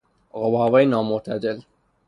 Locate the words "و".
0.53-0.57